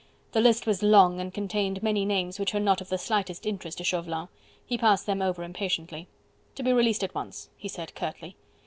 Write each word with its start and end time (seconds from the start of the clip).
The 0.31 0.41
list 0.41 0.65
was 0.65 0.81
long 0.81 1.19
and 1.19 1.31
contained 1.31 1.83
many 1.83 2.05
names 2.05 2.39
which 2.39 2.53
were 2.53 2.57
of 2.57 2.63
not 2.63 2.79
the 2.79 2.97
slightest 2.97 3.45
interest 3.45 3.77
to 3.77 3.83
Chauvelin: 3.83 4.29
he 4.65 4.75
passed 4.75 5.05
them 5.05 5.21
over 5.21 5.43
impatiently. 5.43 6.07
"To 6.55 6.63
be 6.63 6.73
released 6.73 7.03
at 7.03 7.13
once," 7.13 7.49
he 7.55 7.67
said 7.67 7.93
curtly. 7.93 8.35